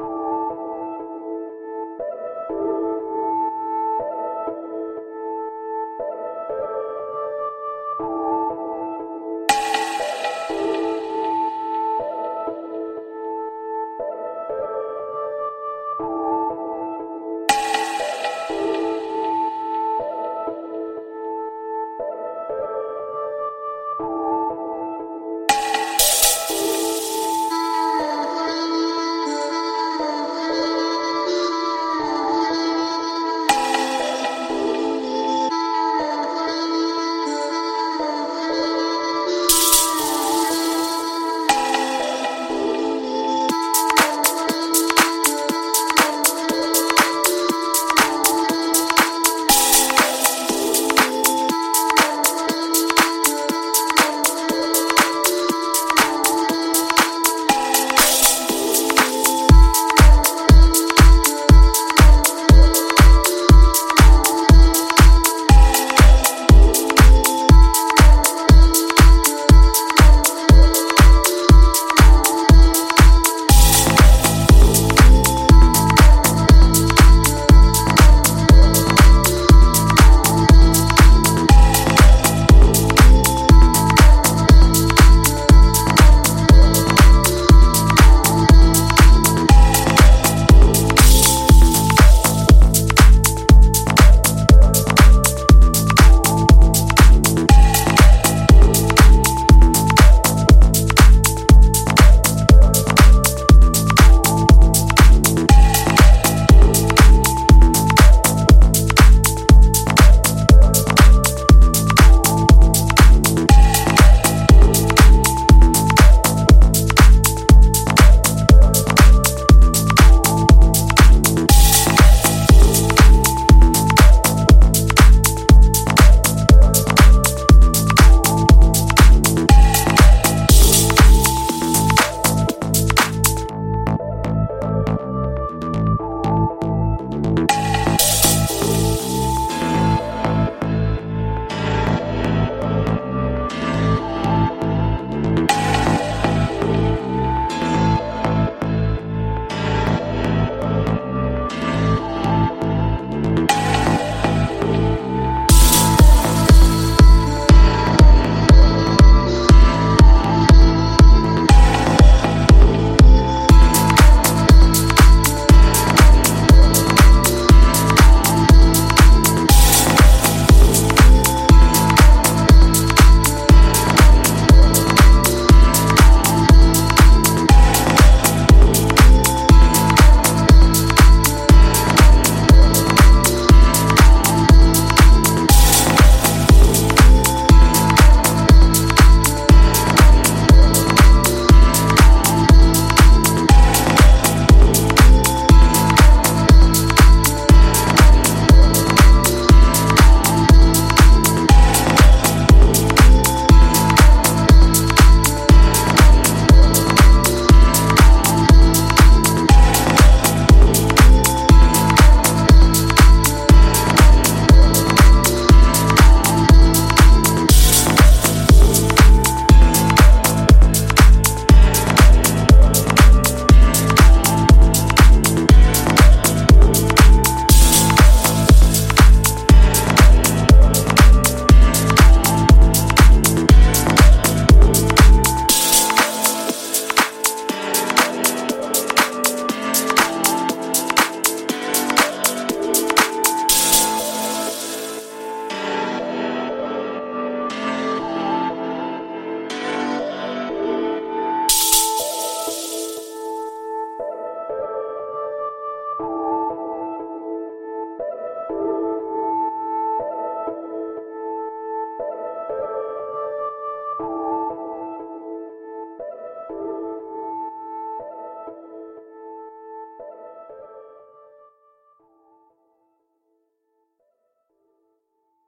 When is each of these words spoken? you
you 0.00 0.29